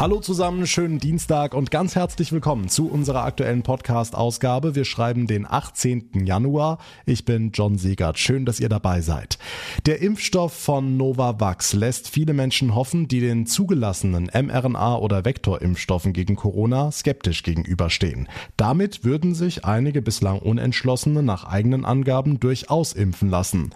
Hallo 0.00 0.20
zusammen, 0.20 0.64
schönen 0.68 1.00
Dienstag 1.00 1.54
und 1.54 1.72
ganz 1.72 1.96
herzlich 1.96 2.30
willkommen 2.30 2.68
zu 2.68 2.88
unserer 2.88 3.24
aktuellen 3.24 3.64
Podcast-Ausgabe. 3.64 4.76
Wir 4.76 4.84
schreiben 4.84 5.26
den 5.26 5.44
18. 5.44 6.24
Januar. 6.24 6.78
Ich 7.04 7.24
bin 7.24 7.50
John 7.50 7.78
Siegert. 7.78 8.16
Schön, 8.16 8.46
dass 8.46 8.60
ihr 8.60 8.68
dabei 8.68 9.00
seid. 9.00 9.40
Der 9.86 10.00
Impfstoff 10.00 10.52
von 10.52 10.96
Novavax 10.96 11.72
lässt 11.72 12.10
viele 12.10 12.32
Menschen 12.32 12.76
hoffen, 12.76 13.08
die 13.08 13.18
den 13.18 13.46
zugelassenen 13.46 14.30
mRNA- 14.30 15.00
oder 15.00 15.24
Vektorimpfstoffen 15.24 16.12
gegen 16.12 16.36
Corona 16.36 16.92
skeptisch 16.92 17.42
gegenüberstehen. 17.42 18.28
Damit 18.56 19.02
würden 19.02 19.34
sich 19.34 19.64
einige 19.64 20.00
bislang 20.00 20.38
Unentschlossene 20.38 21.24
nach 21.24 21.42
eigenen 21.42 21.84
Angaben 21.84 22.38
durchaus 22.38 22.92
impfen 22.92 23.30
lassen. 23.30 23.70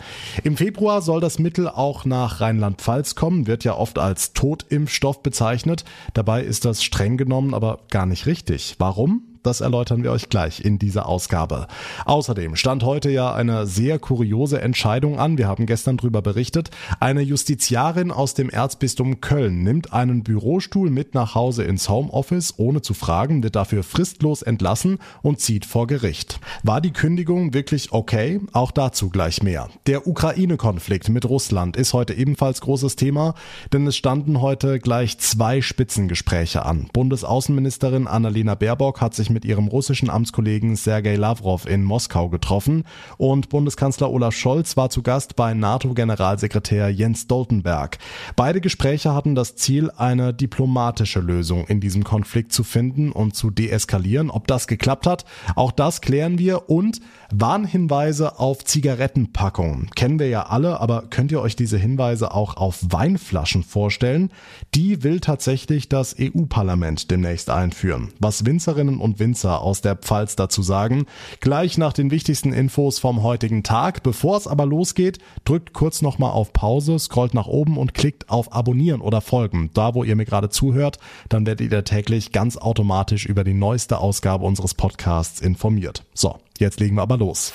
Im 0.44 0.56
Februar 0.56 1.02
soll 1.02 1.20
das 1.20 1.40
Mittel 1.40 1.68
auch 1.68 2.04
nach 2.04 2.40
Rheinland-Pfalz 2.40 3.16
kommen, 3.16 3.48
wird 3.48 3.64
ja 3.64 3.74
oft 3.74 3.98
als 3.98 4.34
Totimpfstoff 4.34 5.24
bezeichnet. 5.24 5.84
Dabei 6.12 6.42
ist 6.42 6.64
das 6.64 6.82
streng 6.82 7.16
genommen 7.16 7.54
aber 7.54 7.80
gar 7.90 8.06
nicht 8.06 8.26
richtig. 8.26 8.76
Warum? 8.78 9.31
Das 9.42 9.60
erläutern 9.60 10.04
wir 10.04 10.12
euch 10.12 10.28
gleich 10.28 10.64
in 10.64 10.78
dieser 10.78 11.06
Ausgabe. 11.06 11.66
Außerdem 12.04 12.54
stand 12.54 12.84
heute 12.84 13.10
ja 13.10 13.34
eine 13.34 13.66
sehr 13.66 13.98
kuriose 13.98 14.60
Entscheidung 14.60 15.18
an. 15.18 15.36
Wir 15.36 15.48
haben 15.48 15.66
gestern 15.66 15.96
darüber 15.96 16.22
berichtet. 16.22 16.70
Eine 17.00 17.22
Justiziarin 17.22 18.12
aus 18.12 18.34
dem 18.34 18.50
Erzbistum 18.50 19.20
Köln 19.20 19.64
nimmt 19.64 19.92
einen 19.92 20.22
Bürostuhl 20.22 20.90
mit 20.90 21.14
nach 21.14 21.34
Hause 21.34 21.64
ins 21.64 21.88
Homeoffice, 21.88 22.54
ohne 22.56 22.82
zu 22.82 22.94
fragen, 22.94 23.42
wird 23.42 23.56
dafür 23.56 23.82
fristlos 23.82 24.42
entlassen 24.42 24.98
und 25.22 25.40
zieht 25.40 25.66
vor 25.66 25.88
Gericht. 25.88 26.38
War 26.62 26.80
die 26.80 26.92
Kündigung 26.92 27.52
wirklich 27.52 27.90
okay? 27.90 28.40
Auch 28.52 28.70
dazu 28.70 29.10
gleich 29.10 29.42
mehr. 29.42 29.68
Der 29.86 30.06
Ukraine-Konflikt 30.06 31.08
mit 31.08 31.28
Russland 31.28 31.76
ist 31.76 31.94
heute 31.94 32.14
ebenfalls 32.14 32.60
großes 32.60 32.94
Thema, 32.94 33.34
denn 33.72 33.86
es 33.88 33.96
standen 33.96 34.40
heute 34.40 34.78
gleich 34.78 35.18
zwei 35.18 35.60
Spitzengespräche 35.62 36.64
an. 36.64 36.88
Bundesaußenministerin 36.92 38.06
Annalena 38.06 38.54
Baerbock 38.54 39.00
hat 39.00 39.14
sich 39.14 39.31
mit 39.32 39.44
ihrem 39.44 39.68
russischen 39.68 40.10
Amtskollegen 40.10 40.76
Sergei 40.76 41.16
Lavrov 41.16 41.66
in 41.66 41.84
Moskau 41.84 42.28
getroffen 42.28 42.84
und 43.16 43.48
Bundeskanzler 43.48 44.10
Olaf 44.10 44.34
Scholz 44.34 44.76
war 44.76 44.90
zu 44.90 45.02
Gast 45.02 45.36
bei 45.36 45.54
NATO-Generalsekretär 45.54 46.88
Jens 46.90 47.22
Stoltenberg. 47.22 47.98
Beide 48.36 48.60
Gespräche 48.60 49.14
hatten 49.14 49.34
das 49.34 49.56
Ziel, 49.56 49.90
eine 49.96 50.34
diplomatische 50.34 51.20
Lösung 51.20 51.66
in 51.66 51.80
diesem 51.80 52.04
Konflikt 52.04 52.52
zu 52.52 52.64
finden 52.64 53.12
und 53.12 53.34
zu 53.34 53.50
deeskalieren. 53.50 54.30
Ob 54.30 54.46
das 54.46 54.66
geklappt 54.66 55.06
hat, 55.06 55.24
auch 55.56 55.72
das 55.72 56.00
klären 56.00 56.38
wir 56.38 56.68
und 56.68 57.00
Warnhinweise 57.34 58.38
auf 58.38 58.62
Zigarettenpackungen. 58.62 59.90
Kennen 59.94 60.18
wir 60.18 60.28
ja 60.28 60.42
alle, 60.48 60.80
aber 60.80 61.04
könnt 61.08 61.32
ihr 61.32 61.40
euch 61.40 61.56
diese 61.56 61.78
Hinweise 61.78 62.34
auch 62.34 62.58
auf 62.58 62.80
Weinflaschen 62.82 63.62
vorstellen? 63.62 64.30
Die 64.74 65.02
will 65.02 65.18
tatsächlich 65.18 65.88
das 65.88 66.14
EU-Parlament 66.20 67.10
demnächst 67.10 67.48
einführen. 67.48 68.12
Was 68.20 68.44
Winzerinnen 68.44 68.98
und 68.98 69.18
Winzer 69.18 69.62
aus 69.62 69.80
der 69.80 69.96
Pfalz 69.96 70.36
dazu 70.36 70.60
sagen. 70.60 71.06
Gleich 71.40 71.78
nach 71.78 71.94
den 71.94 72.10
wichtigsten 72.10 72.52
Infos 72.52 72.98
vom 72.98 73.22
heutigen 73.22 73.62
Tag. 73.62 74.02
Bevor 74.02 74.36
es 74.36 74.46
aber 74.46 74.66
losgeht, 74.66 75.18
drückt 75.46 75.72
kurz 75.72 76.02
nochmal 76.02 76.32
auf 76.32 76.52
Pause, 76.52 76.98
scrollt 76.98 77.32
nach 77.32 77.46
oben 77.46 77.78
und 77.78 77.94
klickt 77.94 78.28
auf 78.28 78.52
Abonnieren 78.52 79.00
oder 79.00 79.22
Folgen. 79.22 79.70
Da, 79.72 79.94
wo 79.94 80.04
ihr 80.04 80.16
mir 80.16 80.26
gerade 80.26 80.50
zuhört, 80.50 80.98
dann 81.30 81.46
werdet 81.46 81.72
ihr 81.72 81.84
täglich 81.84 82.32
ganz 82.32 82.58
automatisch 82.58 83.24
über 83.24 83.42
die 83.42 83.54
neueste 83.54 83.96
Ausgabe 83.96 84.44
unseres 84.44 84.74
Podcasts 84.74 85.40
informiert. 85.40 86.04
So, 86.12 86.36
jetzt 86.62 86.80
legen 86.80 86.96
wir 86.96 87.02
aber 87.02 87.18
los. 87.18 87.52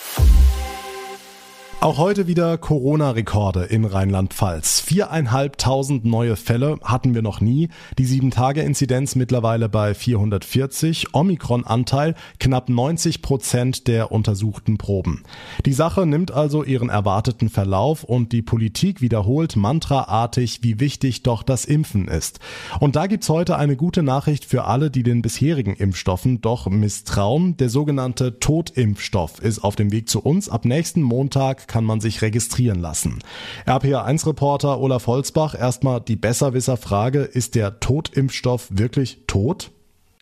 Auch 1.87 1.99
heute 1.99 2.27
wieder 2.27 2.57
Corona-Rekorde 2.57 3.63
in 3.63 3.85
Rheinland-Pfalz. 3.85 4.81
Viereinhalbtausend 4.81 6.03
neue 6.03 6.35
Fälle 6.35 6.79
hatten 6.83 7.15
wir 7.15 7.21
noch 7.21 7.39
nie. 7.39 7.69
Die 7.97 8.05
7-Tage-Inzidenz 8.05 9.15
mittlerweile 9.15 9.69
bei 9.69 9.93
440. 9.93 11.13
Omikron-Anteil 11.13 12.15
knapp 12.41 12.67
90 12.67 13.21
Prozent 13.21 13.87
der 13.87 14.11
untersuchten 14.11 14.77
Proben. 14.77 15.23
Die 15.65 15.71
Sache 15.71 16.05
nimmt 16.05 16.31
also 16.31 16.61
ihren 16.65 16.89
erwarteten 16.89 17.47
Verlauf 17.47 18.03
und 18.03 18.33
die 18.33 18.41
Politik 18.41 18.99
wiederholt 18.99 19.55
mantraartig, 19.55 20.59
wie 20.63 20.81
wichtig 20.81 21.23
doch 21.23 21.41
das 21.41 21.63
Impfen 21.63 22.09
ist. 22.09 22.41
Und 22.81 22.97
da 22.97 23.07
gibt's 23.07 23.29
heute 23.29 23.55
eine 23.55 23.77
gute 23.77 24.03
Nachricht 24.03 24.43
für 24.43 24.65
alle, 24.65 24.91
die 24.91 25.03
den 25.03 25.21
bisherigen 25.21 25.73
Impfstoffen 25.73 26.41
doch 26.41 26.67
misstrauen. 26.67 27.55
Der 27.55 27.69
sogenannte 27.69 28.41
Totimpfstoff 28.41 29.41
ist 29.41 29.59
auf 29.59 29.77
dem 29.77 29.93
Weg 29.93 30.09
zu 30.09 30.19
uns. 30.19 30.49
Ab 30.49 30.65
nächsten 30.65 31.01
Montag 31.01 31.69
kann 31.77 31.85
man 31.85 31.99
sich 31.99 32.23
registrieren 32.23 32.79
lassen. 32.79 33.19
RPA1-Reporter 33.67 34.79
Olaf 34.79 35.05
Holzbach, 35.05 35.53
erstmal 35.53 36.01
die 36.01 36.15
Besserwisser-Frage, 36.15 37.19
ist 37.19 37.53
der 37.53 37.79
Totimpfstoff 37.79 38.69
wirklich 38.71 39.19
tot? 39.27 39.69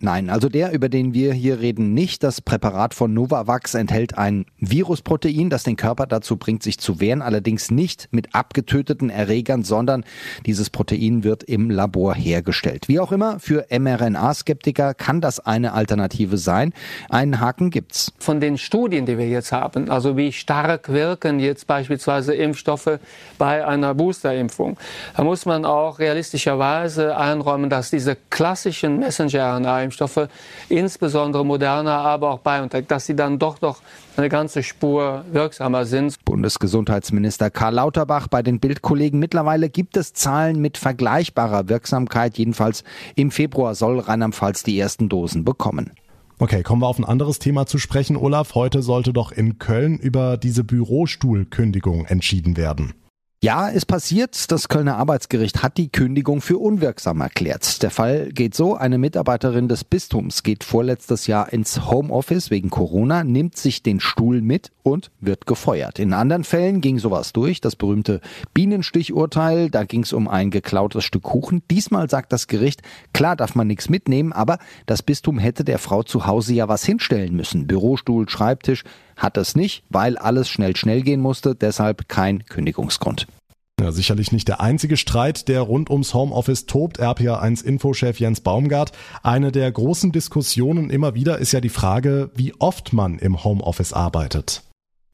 Nein, 0.02 0.30
also 0.30 0.50
der, 0.50 0.74
über 0.74 0.90
den 0.90 1.14
wir 1.14 1.32
hier 1.32 1.62
reden, 1.62 1.94
nicht. 1.94 2.22
Das 2.22 2.42
Präparat 2.42 2.94
von 2.94 3.14
Novavax 3.14 3.76
enthält 3.76 4.18
ein 4.18 4.46
Virusprotein, 4.60 5.50
das 5.50 5.64
den 5.64 5.78
Körper 5.78 6.06
dazu 6.06 6.36
bringt, 6.36 6.64
sich 6.64 6.80
zu 6.80 7.00
wehren, 7.00 7.22
allerdings 7.22 7.72
nicht 7.72 8.10
mit 8.12 8.36
abgetöteten 8.36 9.10
Erregern, 9.10 9.64
sondern 9.64 10.04
dieses 10.46 10.70
Protein 10.70 11.24
wird 11.24 11.44
im 11.44 11.70
Labor 11.70 12.14
hergestellt. 12.14 12.90
Wie 12.90 13.00
auch 13.00 13.14
immer, 13.14 13.40
für 13.40 13.68
mRNA-Skeptiker 13.70 14.94
kann 14.96 15.22
das 15.22 15.40
eine 15.40 15.72
Alternative 15.72 16.38
sein. 16.38 16.74
Einen 17.10 17.40
Haken 17.40 17.70
gibt's. 17.70 18.12
Von 18.20 18.42
den 18.42 18.58
Studien, 18.58 19.06
die 19.06 19.18
wir 19.18 19.30
jetzt 19.30 19.54
haben, 19.54 19.90
also 19.90 20.18
wie 20.18 20.34
stark 20.34 20.90
wirken 20.92 21.40
jetzt 21.40 21.68
beispielsweise 21.68 22.34
Impfstoffe 22.34 23.00
bei 23.38 23.66
einer 23.66 23.94
Boosterimpfung, 23.94 24.76
da 25.16 25.24
muss 25.24 25.46
man 25.46 25.64
auch 25.64 26.00
realistischerweise 26.00 27.16
einräumen, 27.16 27.70
dass 27.70 27.92
diese 27.92 28.18
klassischen 28.30 29.00
Messenger-RNA 29.00 29.86
Impfstoffe, 29.96 30.28
insbesondere 30.68 31.46
Moderna, 31.46 32.02
aber 32.02 32.32
auch 32.32 32.40
BioNTech, 32.40 32.88
dass 32.88 33.06
sie 33.06 33.16
dann 33.16 33.40
doch 33.40 33.62
noch 33.62 33.82
eine 34.18 34.30
ganze 34.30 34.62
Spur 34.62 35.24
wirksamer 35.32 35.86
sind. 35.86 36.24
Bundesgesundheitsminister 36.26 37.50
Karl 37.50 37.76
Lauterbach 37.76 38.28
bei 38.28 38.42
den 38.42 38.60
Bildkollegen. 38.60 39.20
Mittlerweile 39.20 39.70
gibt 39.70 39.96
es 39.96 40.14
Zahlen 40.14 40.60
mit 40.60 40.78
vergleichbarer 40.78 41.70
Wirksamkeit. 41.70 42.38
Jedenfalls 42.38 42.84
im 43.16 43.32
Februar 43.32 43.76
soll 43.76 44.00
Rheinland-Pfalz 44.00 44.64
die 44.64 44.78
ersten 44.78 45.08
Dosen 45.08 45.46
bekommen. 45.46 45.92
Okay, 46.38 46.64
kommen 46.64 46.82
wir 46.82 46.88
auf 46.88 47.00
ein 47.00 47.06
anderes 47.06 47.40
Thema 47.40 47.66
zu 47.66 47.78
sprechen. 47.78 48.18
Olaf, 48.18 48.56
heute 48.56 48.82
sollte 48.82 49.14
doch 49.14 49.32
in 49.32 49.58
Köln 49.60 49.98
über 49.98 50.36
diese 50.36 50.66
Bürostuhlkündigung 50.66 52.06
entschieden 52.06 52.58
werden. 52.58 52.94
Ja, 53.46 53.70
es 53.70 53.86
passiert. 53.86 54.52
Das 54.52 54.70
Kölner 54.70 54.98
Arbeitsgericht 54.98 55.62
hat 55.62 55.78
die 55.78 55.92
Kündigung 55.92 56.42
für 56.42 56.58
unwirksam 56.58 57.22
erklärt. 57.22 57.84
Der 57.84 57.92
Fall 57.92 58.32
geht 58.34 58.56
so. 58.56 58.74
Eine 58.74 58.98
Mitarbeiterin 58.98 59.68
des 59.68 59.84
Bistums 59.84 60.42
geht 60.42 60.64
vorletztes 60.64 61.28
Jahr 61.28 61.54
ins 61.54 61.92
Homeoffice 61.92 62.50
wegen 62.50 62.72
Corona, 62.72 63.24
nimmt 63.24 63.56
sich 63.56 63.84
den 63.84 64.00
Stuhl 64.00 64.42
mit 64.42 64.72
und 64.82 65.12
wird 65.20 65.46
gefeuert. 65.46 66.00
In 66.00 66.14
anderen 66.14 66.44
Fällen 66.44 66.82
ging 66.82 66.98
sowas 66.98 67.34
durch. 67.34 67.62
Das 67.62 67.76
berühmte 67.76 68.20
Bienenstichurteil. 68.56 69.70
Da 69.70 69.84
ging 69.84 70.02
es 70.02 70.12
um 70.12 70.28
ein 70.28 70.50
geklautes 70.50 71.04
Stück 71.04 71.22
Kuchen. 71.22 71.62
Diesmal 71.70 72.10
sagt 72.10 72.34
das 72.34 72.48
Gericht, 72.48 72.82
klar 73.14 73.36
darf 73.36 73.54
man 73.54 73.68
nichts 73.68 73.90
mitnehmen, 73.90 74.34
aber 74.34 74.58
das 74.88 75.04
Bistum 75.04 75.38
hätte 75.38 75.64
der 75.64 75.78
Frau 75.78 76.02
zu 76.02 76.26
Hause 76.26 76.56
ja 76.56 76.68
was 76.68 76.84
hinstellen 76.84 77.36
müssen. 77.36 77.68
Bürostuhl, 77.68 78.28
Schreibtisch 78.28 78.84
hat 79.16 79.38
es 79.38 79.56
nicht, 79.56 79.84
weil 79.90 80.18
alles 80.18 80.50
schnell 80.50 80.76
schnell 80.76 81.02
gehen 81.02 81.22
musste. 81.22 81.56
Deshalb 81.56 82.08
kein 82.08 82.46
Kündigungsgrund. 82.46 83.28
Ja, 83.80 83.92
sicherlich 83.92 84.32
nicht 84.32 84.48
der 84.48 84.62
einzige 84.62 84.96
Streit, 84.96 85.50
der 85.50 85.62
rund 85.62 85.90
ums 85.90 86.14
Homeoffice 86.14 86.66
tobt. 86.66 87.02
RPA1 87.02 87.64
Infochef 87.64 88.20
Jens 88.20 88.40
Baumgart. 88.40 88.94
Eine 89.22 89.52
der 89.52 89.70
großen 89.72 90.12
Diskussionen 90.14 90.90
immer 90.90 91.14
wieder 91.14 91.40
ist 91.40 91.52
ja 91.52 91.60
die 91.60 91.70
Frage, 91.70 92.32
wie 92.36 92.54
oft 92.60 92.94
man 92.94 93.20
im 93.20 93.44
Homeoffice 93.44 93.92
arbeitet. 93.92 94.64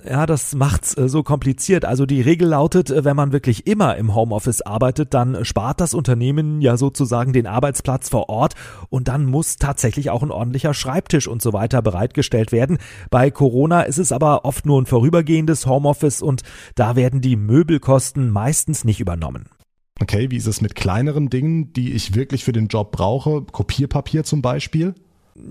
Ja, 0.08 0.26
das 0.26 0.56
macht's 0.56 0.98
äh, 0.98 1.08
so 1.08 1.22
kompliziert. 1.22 1.86
Also 1.86 2.06
die 2.06 2.22
Regel 2.22 2.48
lautet, 2.48 2.90
äh, 2.90 3.06
wenn 3.06 3.16
man 3.16 3.32
wirklich 3.32 3.68
immer 3.68 3.98
im 3.98 4.16
Homeoffice 4.16 4.62
arbeitet, 4.62 5.14
dann 5.14 5.46
spart 5.46 5.80
das 5.80 5.94
Unternehmen 5.94 6.62
ja 6.62 6.78
sozusagen 6.78 7.34
den 7.34 7.46
Arbeitsplatz 7.46 8.10
vor 8.10 8.30
Ort 8.30 8.56
und 8.90 9.08
dann 9.08 9.26
muss 9.26 9.58
tatsächlich 9.58 10.10
auch 10.10 10.24
ein 10.24 10.32
ordentlicher 10.32 10.74
Schreibtisch 10.74 11.28
und 11.28 11.42
so 11.42 11.54
weiter 11.54 11.82
bereitgestellt 11.82 12.52
werden. 12.52 12.80
Bei 13.10 13.30
Corona 13.30 13.82
ist 13.82 14.00
es 14.00 14.12
aber 14.12 14.46
oft 14.46 14.66
nur 14.66 14.82
ein 14.82 14.88
vorübergehendes 14.88 15.68
Homeoffice 15.68 16.22
und 16.22 16.42
da 16.76 16.96
werden 16.96 17.22
die 17.22 17.36
Möbelkosten 17.36 18.32
meistens 18.32 18.84
nicht 18.84 19.00
übernommen. 19.00 19.50
Okay, 20.02 20.32
wie 20.32 20.38
ist 20.38 20.48
es 20.48 20.62
mit 20.62 20.74
kleineren 20.74 21.30
Dingen, 21.30 21.74
die 21.74 21.94
ich 21.94 22.16
wirklich 22.16 22.44
für 22.44 22.54
den 22.54 22.68
Job 22.68 22.92
brauche? 22.92 23.44
Kopierpapier 23.44 24.24
zum 24.24 24.42
Beispiel? 24.42 24.96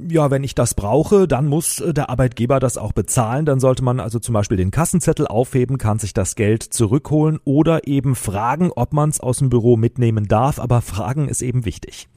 Ja, 0.09 0.31
wenn 0.31 0.45
ich 0.45 0.55
das 0.55 0.75
brauche, 0.75 1.27
dann 1.27 1.47
muss 1.47 1.81
äh, 1.81 1.93
der 1.93 2.11
Arbeitgeber 2.11 2.61
das 2.61 2.79
auch 2.79 2.93
bezahlen. 2.93 3.47
Dann 3.47 3.61
sollte 3.61 3.83
man 3.85 4.01
also 4.01 4.19
zum 4.19 4.33
Beispiel 4.33 4.57
den 4.57 4.71
Kassenzettel 4.71 5.27
aufheben, 5.27 5.79
kann 5.79 5.99
sich 5.99 6.13
das 6.15 6.35
Geld 6.35 6.63
zurückholen 6.63 7.39
oder 7.45 7.87
eben 7.87 8.15
fragen, 8.15 8.71
ob 8.75 8.93
man 8.93 9.11
es 9.11 9.21
aus 9.21 9.39
dem 9.39 9.51
Büro 9.51 9.77
mitnehmen 9.77 10.29
darf. 10.29 10.59
Aber 10.59 10.81
fragen 10.81 11.29
ist 11.29 11.43
eben 11.43 11.65
wichtig. 11.65 12.09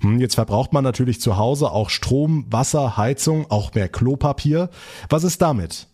Hm, 0.00 0.20
jetzt 0.20 0.36
verbraucht 0.36 0.72
man 0.72 0.84
natürlich 0.84 1.20
zu 1.20 1.36
Hause 1.36 1.70
auch 1.70 1.90
Strom, 1.90 2.46
Wasser, 2.50 2.96
Heizung, 2.96 3.46
auch 3.50 3.74
mehr 3.74 3.88
Klopapier. 3.88 4.70
Was 5.08 5.24
ist 5.24 5.42
damit? 5.42 5.88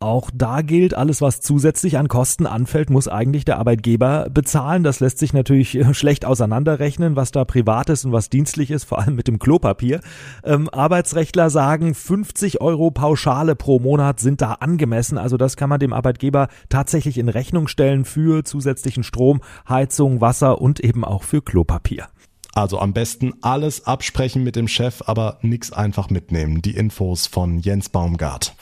Auch 0.00 0.30
da 0.32 0.62
gilt, 0.62 0.94
alles 0.94 1.20
was 1.20 1.40
zusätzlich 1.40 1.98
an 1.98 2.06
Kosten 2.06 2.46
anfällt, 2.46 2.88
muss 2.88 3.08
eigentlich 3.08 3.44
der 3.44 3.58
Arbeitgeber 3.58 4.30
bezahlen. 4.30 4.84
Das 4.84 5.00
lässt 5.00 5.18
sich 5.18 5.32
natürlich 5.32 5.74
äh, 5.74 5.92
schlecht 5.92 6.24
auseinanderrechnen, 6.24 7.16
was 7.16 7.32
da 7.32 7.44
privat 7.44 7.88
ist 7.90 8.04
und 8.04 8.12
was 8.12 8.30
dienstlich 8.30 8.70
ist, 8.70 8.84
vor 8.84 9.00
allem 9.00 9.16
mit 9.16 9.26
dem 9.26 9.40
Klopapier. 9.40 10.00
Ähm, 10.44 10.68
Arbeitsrechtler 10.68 11.50
sagen, 11.50 11.94
50 11.94 12.60
Euro 12.60 12.92
Pauschale 12.92 13.56
pro 13.56 13.80
Monat 13.80 14.20
sind 14.20 14.40
da 14.40 14.52
angemessen. 14.52 15.18
Also 15.18 15.36
das 15.36 15.56
kann 15.56 15.68
man 15.68 15.80
dem 15.80 15.92
Arbeitgeber 15.92 16.46
tatsächlich 16.68 17.18
in 17.18 17.28
Rechnung 17.28 17.66
stellen 17.66 18.04
für 18.04 18.44
zusätzlichen 18.44 19.02
Strom, 19.02 19.40
Heizung, 19.68 20.20
Wasser 20.20 20.60
und 20.60 20.78
eben 20.78 21.04
auch 21.04 21.24
für 21.24 21.42
Klopapier. 21.42 22.06
Also 22.54 22.78
am 22.78 22.92
besten 22.92 23.34
alles 23.40 23.84
absprechen 23.84 24.44
mit 24.44 24.54
dem 24.54 24.68
Chef, 24.68 25.02
aber 25.06 25.38
nichts 25.42 25.72
einfach 25.72 26.08
mitnehmen. 26.08 26.62
Die 26.62 26.76
Infos 26.76 27.26
von 27.26 27.58
Jens 27.58 27.88
Baumgart. 27.88 28.54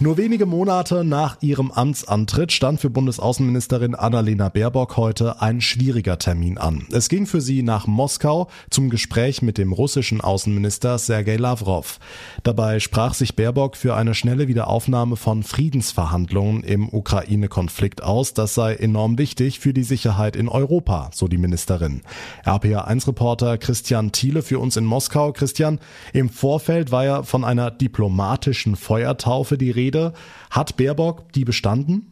Nur 0.00 0.16
wenige 0.16 0.44
Monate 0.44 1.04
nach 1.04 1.40
ihrem 1.40 1.70
Amtsantritt 1.70 2.50
stand 2.50 2.80
für 2.80 2.90
Bundesaußenministerin 2.90 3.94
Annalena 3.94 4.48
Baerbock 4.48 4.96
heute 4.96 5.40
ein 5.40 5.60
schwieriger 5.60 6.18
Termin 6.18 6.58
an. 6.58 6.88
Es 6.90 7.08
ging 7.08 7.26
für 7.26 7.40
sie 7.40 7.62
nach 7.62 7.86
Moskau 7.86 8.48
zum 8.70 8.90
Gespräch 8.90 9.40
mit 9.40 9.56
dem 9.56 9.72
russischen 9.72 10.20
Außenminister 10.20 10.98
Sergei 10.98 11.36
Lavrov. 11.36 12.00
Dabei 12.42 12.80
sprach 12.80 13.14
sich 13.14 13.36
Baerbock 13.36 13.76
für 13.76 13.94
eine 13.94 14.14
schnelle 14.14 14.48
Wiederaufnahme 14.48 15.14
von 15.14 15.44
Friedensverhandlungen 15.44 16.64
im 16.64 16.88
Ukraine-Konflikt 16.88 18.02
aus. 18.02 18.34
Das 18.34 18.54
sei 18.54 18.74
enorm 18.74 19.16
wichtig 19.16 19.60
für 19.60 19.72
die 19.72 19.84
Sicherheit 19.84 20.34
in 20.34 20.48
Europa, 20.48 21.10
so 21.14 21.28
die 21.28 21.38
Ministerin. 21.38 22.02
RPA1-Reporter 22.44 23.58
Christian 23.58 24.10
Thiele 24.10 24.42
für 24.42 24.58
uns 24.58 24.76
in 24.76 24.86
Moskau. 24.86 25.30
Christian, 25.30 25.78
im 26.12 26.30
Vorfeld 26.30 26.90
war 26.90 27.04
ja 27.04 27.22
von 27.22 27.44
einer 27.44 27.70
diplomatischen 27.70 28.74
Feuertaufe 28.74 29.56
die 29.56 29.70
Rede 29.70 29.83
Rede. 29.84 30.12
Hat 30.50 30.76
Baerbock 30.76 31.32
die 31.34 31.44
bestanden? 31.44 32.10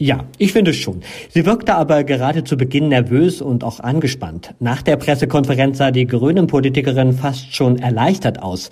Ja, 0.00 0.24
ich 0.38 0.52
finde 0.52 0.72
schon. 0.74 1.00
Sie 1.30 1.44
wirkte 1.44 1.74
aber 1.74 2.04
gerade 2.04 2.44
zu 2.44 2.56
Beginn 2.56 2.88
nervös 2.88 3.42
und 3.42 3.64
auch 3.64 3.80
angespannt. 3.80 4.54
Nach 4.60 4.80
der 4.80 4.96
Pressekonferenz 4.96 5.78
sah 5.78 5.90
die 5.90 6.06
Grünen-Politikerin 6.06 7.14
fast 7.14 7.52
schon 7.52 7.80
erleichtert 7.80 8.40
aus. 8.40 8.70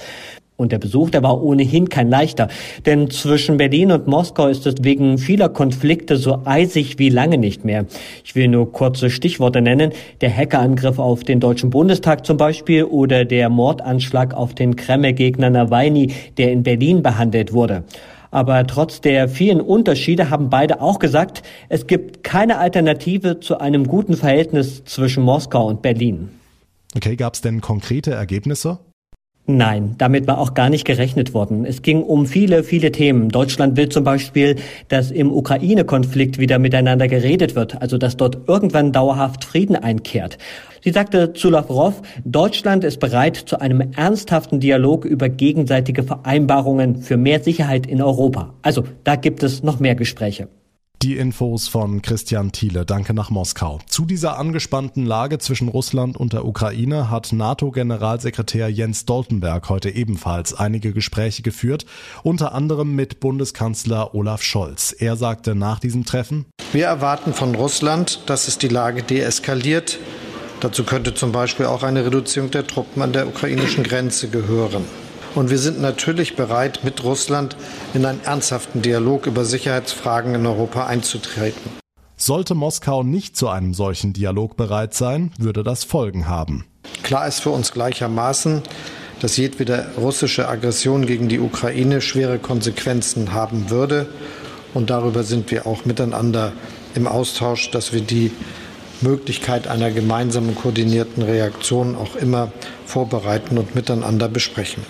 Und 0.56 0.72
der 0.72 0.78
Besuch, 0.78 1.10
der 1.10 1.25
war 1.25 1.43
ohnehin 1.43 1.88
kein 1.88 2.08
leichter. 2.08 2.48
Denn 2.87 3.10
zwischen 3.10 3.56
Berlin 3.56 3.90
und 3.93 4.06
Moskau 4.06 4.46
ist 4.46 4.66
es 4.66 4.76
wegen 4.82 5.19
vieler 5.19 5.48
Konflikte 5.48 6.16
so 6.16 6.43
eisig 6.44 6.98
wie 6.98 7.10
lange 7.10 7.38
nicht 7.38 7.64
mehr. 7.64 7.87
Ich 8.25 8.37
will 8.37 8.48
nur 8.48 8.72
kurze 8.72 9.10
Stichworte 9.10 9.60
nennen. 9.60 9.90
Der 10.22 10.34
Hackerangriff 10.34 10.98
auf 10.98 11.25
den 11.25 11.40
Deutschen 11.40 11.70
Bundestag 11.70 12.25
zum 12.25 12.38
Beispiel 12.38 12.84
oder 12.84 13.25
der 13.25 13.50
Mordanschlag 13.50 14.32
auf 14.32 14.54
den 14.54 14.76
Kreml-Gegner 14.76 15.50
Nawalny, 15.50 16.12
der 16.38 16.52
in 16.52 16.62
Berlin 16.62 17.02
behandelt 17.02 17.52
wurde. 17.52 17.84
Aber 18.31 18.67
trotz 18.67 19.00
der 19.00 19.28
vielen 19.28 19.61
Unterschiede 19.61 20.31
haben 20.31 20.50
beide 20.50 20.81
auch 20.81 20.99
gesagt, 20.99 21.43
es 21.69 21.87
gibt 21.87 22.25
keine 22.25 22.58
Alternative 22.58 23.40
zu 23.40 23.58
einem 23.58 23.87
guten 23.87 24.17
Verhältnis 24.17 24.84
zwischen 24.84 25.23
Moskau 25.23 25.67
und 25.67 25.82
Berlin. 25.82 26.31
Okay, 26.94 27.17
gab 27.17 27.34
es 27.34 27.40
denn 27.40 27.61
konkrete 27.61 28.12
Ergebnisse? 28.12 28.78
Nein, 29.48 29.94
damit 29.96 30.26
war 30.26 30.38
auch 30.38 30.54
gar 30.54 30.70
nicht 30.70 30.84
gerechnet 30.84 31.32
worden. 31.32 31.64
Es 31.64 31.82
ging 31.82 32.02
um 32.02 32.26
viele, 32.26 32.64
viele 32.64 32.90
Themen. 32.90 33.28
Deutschland 33.28 33.76
will 33.76 33.88
zum 33.88 34.02
Beispiel, 34.02 34.56
dass 34.88 35.12
im 35.12 35.32
Ukraine-Konflikt 35.32 36.38
wieder 36.38 36.58
miteinander 36.58 37.06
geredet 37.06 37.54
wird, 37.54 37.81
also 37.81 37.96
dass 37.96 38.16
dort 38.16 38.48
irgendwann 38.48 38.90
dauerhaft 38.90 39.44
Frieden 39.44 39.76
einkehrt. 39.76 40.37
Sie 40.82 40.90
sagte 40.90 41.32
zu 41.32 41.48
Lavrov, 41.48 42.02
Deutschland 42.25 42.82
ist 42.82 42.98
bereit 42.98 43.37
zu 43.37 43.60
einem 43.60 43.93
ernsthaften 43.96 44.58
Dialog 44.58 45.04
über 45.04 45.28
gegenseitige 45.28 46.02
Vereinbarungen 46.02 47.02
für 47.02 47.16
mehr 47.16 47.40
Sicherheit 47.40 47.87
in 47.87 48.02
Europa. 48.02 48.54
Also 48.62 48.82
da 49.04 49.14
gibt 49.14 49.44
es 49.44 49.62
noch 49.62 49.78
mehr 49.78 49.94
Gespräche. 49.94 50.48
Die 51.06 51.19
Infos 51.19 51.69
von 51.69 52.03
Christian 52.03 52.50
Thiele. 52.50 52.85
Danke 52.85 53.14
nach 53.14 53.31
Moskau. 53.31 53.79
Zu 53.87 54.06
dieser 54.06 54.41
angespannten 54.41 55.06
Lage 55.06 55.38
zwischen 55.38 55.69
Russland 55.69 56.17
und 56.17 56.32
der 56.32 56.44
Ukraine 56.44 57.12
hat 57.12 57.32
NATO-Generalsekretär 57.32 58.69
Jens 58.69 59.03
Stoltenberg 59.03 59.69
heute 59.69 59.88
ebenfalls 59.91 60.53
einige 60.53 60.93
Gespräche 60.93 61.43
geführt, 61.43 61.87
unter 62.25 62.55
anderem 62.55 62.97
mit 62.97 63.20
Bundeskanzler 63.20 64.17
Olaf 64.17 64.43
Scholz. 64.43 64.91
Er 64.99 65.14
sagte 65.14 65.55
nach 65.55 65.79
diesem 65.79 66.05
Treffen, 66.05 66.47
Wir 66.73 66.87
erwarten 66.87 67.35
von 67.35 67.55
Russland, 67.55 68.23
dass 68.26 68.49
es 68.49 68.58
die 68.58 68.67
Lage 68.67 69.05
deeskaliert. 69.05 70.00
Dazu 70.58 70.82
könnte 70.82 71.14
zum 71.14 71.31
Beispiel 71.31 71.67
auch 71.67 71.85
eine 71.85 72.05
Reduzierung 72.05 72.50
der 72.50 72.67
Truppen 72.67 73.00
an 73.00 73.12
der 73.12 73.29
ukrainischen 73.29 73.85
Grenze 73.85 74.26
gehören. 74.26 74.82
Und 75.36 75.50
wir 75.50 75.58
sind 75.58 75.82
natürlich 75.82 76.34
bereit, 76.34 76.80
mit 76.82 77.04
Russland 77.04 77.58
in 77.92 78.06
einen 78.06 78.24
ernsthaften 78.24 78.80
Dialog 78.80 79.26
über 79.26 79.44
Sicherheitsfragen 79.44 80.34
in 80.34 80.46
Europa 80.46 80.86
einzutreten. 80.86 81.72
Sollte 82.16 82.54
Moskau 82.54 83.02
nicht 83.02 83.36
zu 83.36 83.48
einem 83.48 83.74
solchen 83.74 84.14
Dialog 84.14 84.56
bereit 84.56 84.94
sein, 84.94 85.32
würde 85.36 85.62
das 85.62 85.84
Folgen 85.84 86.26
haben. 86.26 86.64
Klar 87.02 87.28
ist 87.28 87.40
für 87.40 87.50
uns 87.50 87.72
gleichermaßen, 87.72 88.62
dass 89.20 89.36
jedwede 89.36 89.86
russische 89.98 90.48
Aggression 90.48 91.04
gegen 91.04 91.28
die 91.28 91.38
Ukraine 91.38 92.00
schwere 92.00 92.38
Konsequenzen 92.38 93.34
haben 93.34 93.68
würde. 93.68 94.06
Und 94.72 94.88
darüber 94.88 95.22
sind 95.22 95.50
wir 95.50 95.66
auch 95.66 95.84
miteinander 95.84 96.52
im 96.94 97.06
Austausch, 97.06 97.70
dass 97.70 97.92
wir 97.92 98.00
die 98.00 98.30
Möglichkeit 99.02 99.68
einer 99.68 99.90
gemeinsamen 99.90 100.54
koordinierten 100.54 101.22
Reaktion 101.22 101.94
auch 101.94 102.16
immer 102.16 102.50
vorbereiten 102.86 103.58
und 103.58 103.74
miteinander 103.74 104.28
besprechen. 104.28 104.82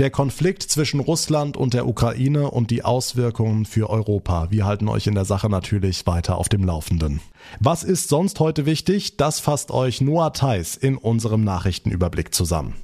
Der 0.00 0.08
Konflikt 0.08 0.62
zwischen 0.62 0.98
Russland 0.98 1.58
und 1.58 1.74
der 1.74 1.86
Ukraine 1.86 2.50
und 2.50 2.70
die 2.70 2.86
Auswirkungen 2.86 3.66
für 3.66 3.90
Europa. 3.90 4.50
Wir 4.50 4.64
halten 4.64 4.88
euch 4.88 5.06
in 5.06 5.14
der 5.14 5.26
Sache 5.26 5.50
natürlich 5.50 6.06
weiter 6.06 6.38
auf 6.38 6.48
dem 6.48 6.64
Laufenden. 6.64 7.20
Was 7.58 7.82
ist 7.82 8.08
sonst 8.08 8.40
heute 8.40 8.64
wichtig? 8.64 9.18
Das 9.18 9.40
fasst 9.40 9.70
euch 9.70 10.00
Noah 10.00 10.32
Theis 10.32 10.74
in 10.74 10.96
unserem 10.96 11.44
Nachrichtenüberblick 11.44 12.34
zusammen. 12.34 12.76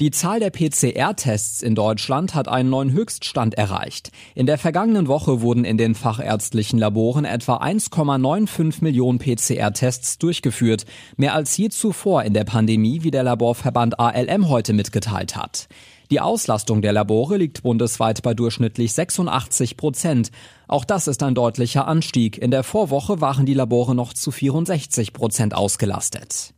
Die 0.00 0.10
Zahl 0.10 0.40
der 0.40 0.50
PCR-Tests 0.50 1.62
in 1.62 1.76
Deutschland 1.76 2.34
hat 2.34 2.48
einen 2.48 2.70
neuen 2.70 2.90
Höchststand 2.90 3.54
erreicht. 3.54 4.10
In 4.34 4.46
der 4.46 4.58
vergangenen 4.58 5.06
Woche 5.06 5.40
wurden 5.40 5.64
in 5.64 5.78
den 5.78 5.94
fachärztlichen 5.94 6.80
Laboren 6.80 7.24
etwa 7.24 7.58
1,95 7.58 8.82
Millionen 8.82 9.20
PCR-Tests 9.20 10.18
durchgeführt, 10.18 10.86
mehr 11.16 11.34
als 11.34 11.56
je 11.56 11.68
zuvor 11.68 12.24
in 12.24 12.34
der 12.34 12.44
Pandemie, 12.44 13.04
wie 13.04 13.12
der 13.12 13.22
Laborverband 13.22 14.00
ALM 14.00 14.48
heute 14.48 14.72
mitgeteilt 14.72 15.36
hat. 15.36 15.68
Die 16.10 16.20
Auslastung 16.20 16.80
der 16.80 16.92
Labore 16.92 17.36
liegt 17.36 17.62
bundesweit 17.62 18.22
bei 18.22 18.32
durchschnittlich 18.32 18.94
86 18.94 19.76
Prozent. 19.76 20.30
Auch 20.66 20.86
das 20.86 21.06
ist 21.06 21.22
ein 21.22 21.34
deutlicher 21.34 21.86
Anstieg. 21.86 22.38
In 22.38 22.50
der 22.50 22.62
Vorwoche 22.62 23.20
waren 23.20 23.44
die 23.44 23.54
Labore 23.54 23.94
noch 23.94 24.14
zu 24.14 24.30
64 24.30 25.12
Prozent 25.12 25.54
ausgelastet. 25.54 26.54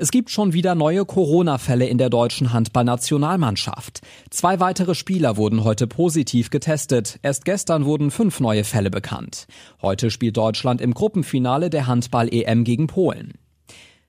Es 0.00 0.12
gibt 0.12 0.30
schon 0.30 0.52
wieder 0.52 0.76
neue 0.76 1.04
Corona-Fälle 1.04 1.86
in 1.86 1.98
der 1.98 2.08
deutschen 2.08 2.52
Handballnationalmannschaft. 2.52 4.00
Zwei 4.30 4.60
weitere 4.60 4.94
Spieler 4.94 5.36
wurden 5.36 5.64
heute 5.64 5.88
positiv 5.88 6.50
getestet. 6.50 7.18
Erst 7.22 7.44
gestern 7.44 7.84
wurden 7.84 8.12
fünf 8.12 8.38
neue 8.38 8.62
Fälle 8.62 8.90
bekannt. 8.90 9.48
Heute 9.82 10.12
spielt 10.12 10.36
Deutschland 10.36 10.80
im 10.80 10.94
Gruppenfinale 10.94 11.68
der 11.68 11.88
Handball-EM 11.88 12.62
gegen 12.62 12.86
Polen. 12.86 13.32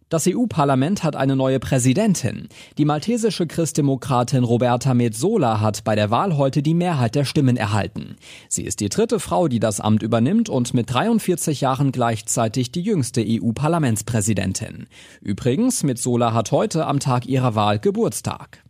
Das 0.10 0.28
EU-Parlament 0.28 1.04
hat 1.04 1.16
eine 1.16 1.36
neue 1.36 1.60
Präsidentin. 1.60 2.50
Die 2.80 2.86
maltesische 2.86 3.46
Christdemokratin 3.46 4.44
Roberta 4.44 4.96
Metsola 4.96 5.62
hat 5.62 5.84
bei 5.84 5.96
der 5.96 6.10
Wahl 6.10 6.36
heute 6.36 6.64
die 6.64 6.74
Mehrheit 6.74 7.14
der 7.14 7.26
Stimmen 7.26 7.58
erhalten. 7.58 8.16
Sie 8.48 8.64
ist 8.64 8.80
die 8.80 8.90
dritte 8.90 9.20
Frau, 9.20 9.48
die 9.48 9.60
das 9.60 9.80
Amt 9.80 10.02
übernimmt 10.02 10.50
und 10.50 10.74
mit 10.74 10.92
43 10.92 11.62
Jahren 11.62 11.92
gleichzeitig 11.92 12.72
die 12.72 12.82
jüngste 12.82 13.24
EU-Parlamentspräsidentin. 13.24 14.88
Übrigens, 15.22 15.84
Metsola 15.84 16.34
hat 16.34 16.52
heute 16.52 16.88
am 16.88 17.00
Tag 17.00 17.28
ihrer 17.28 17.54
Wahl 17.54 17.78
Geburtstag. 17.78 18.64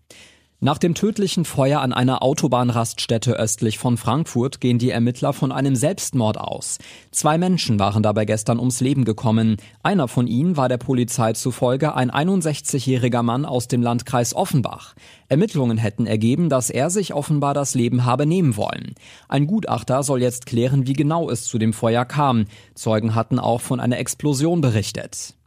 Nach 0.61 0.77
dem 0.77 0.93
tödlichen 0.93 1.45
Feuer 1.45 1.79
an 1.79 1.93
einer 1.93 2.21
Autobahnraststätte 2.21 3.31
östlich 3.31 3.79
von 3.79 3.95
Frankfurt 3.95 4.59
gehen 4.59 4.77
die 4.77 4.89
Ermittler 4.89 5.31
von 5.31 5.53
einem 5.53 5.73
Selbstmord 5.73 6.37
aus. 6.37 6.79
Zwei 7.11 7.37
Menschen 7.37 7.79
waren 7.79 8.03
dabei 8.03 8.25
gestern 8.25 8.59
ums 8.59 8.81
Leben 8.81 9.05
gekommen. 9.05 9.55
Einer 9.83 10.09
von 10.09 10.27
ihnen 10.27 10.57
war 10.57 10.67
der 10.67 10.75
Polizei 10.75 11.31
zufolge 11.31 11.95
ein 11.95 12.11
61-jähriger 12.11 13.23
Mann 13.23 13.45
aus 13.45 13.69
dem 13.69 13.81
Landkreis 13.81 14.35
Offenbach. 14.35 14.95
Ermittlungen 15.29 15.77
hätten 15.77 16.05
ergeben, 16.05 16.49
dass 16.49 16.69
er 16.69 16.89
sich 16.89 17.13
offenbar 17.13 17.53
das 17.53 17.73
Leben 17.73 18.03
habe 18.03 18.25
nehmen 18.25 18.57
wollen. 18.57 18.95
Ein 19.29 19.47
Gutachter 19.47 20.03
soll 20.03 20.21
jetzt 20.21 20.45
klären, 20.45 20.85
wie 20.85 20.93
genau 20.93 21.29
es 21.29 21.45
zu 21.45 21.57
dem 21.57 21.71
Feuer 21.71 22.03
kam. 22.03 22.47
Zeugen 22.75 23.15
hatten 23.15 23.39
auch 23.39 23.61
von 23.61 23.79
einer 23.79 23.99
Explosion 23.99 24.59
berichtet. 24.59 25.38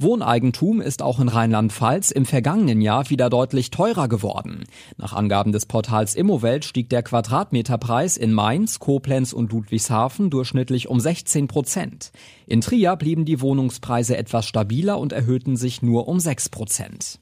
Wohneigentum 0.00 0.80
ist 0.80 1.02
auch 1.02 1.18
in 1.18 1.26
Rheinland-Pfalz 1.26 2.12
im 2.12 2.24
vergangenen 2.24 2.80
Jahr 2.80 3.10
wieder 3.10 3.28
deutlich 3.28 3.72
teurer 3.72 4.06
geworden. 4.06 4.62
Nach 4.96 5.12
Angaben 5.12 5.50
des 5.50 5.66
Portals 5.66 6.14
Immowelt 6.14 6.64
stieg 6.64 6.88
der 6.88 7.02
Quadratmeterpreis 7.02 8.16
in 8.16 8.32
Mainz, 8.32 8.78
Koblenz 8.78 9.32
und 9.32 9.52
Ludwigshafen 9.52 10.30
durchschnittlich 10.30 10.88
um 10.88 11.00
16 11.00 11.48
Prozent. 11.48 12.12
In 12.46 12.60
Trier 12.60 12.94
blieben 12.94 13.24
die 13.24 13.40
Wohnungspreise 13.40 14.16
etwas 14.16 14.46
stabiler 14.46 15.00
und 15.00 15.12
erhöhten 15.12 15.56
sich 15.56 15.82
nur 15.82 16.06
um 16.06 16.20
6 16.20 16.48
Prozent. 16.50 17.18